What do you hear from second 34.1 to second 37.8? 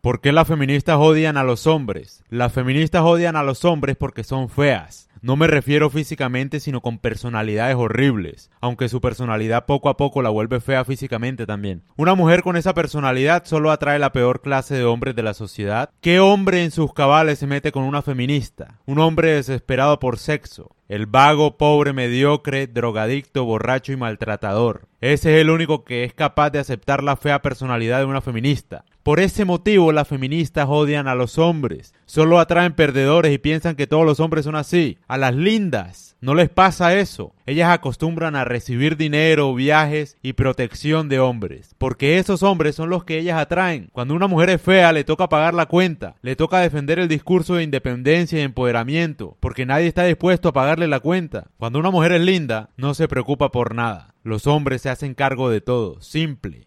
hombres son así. Las lindas no les pasa eso. Ellas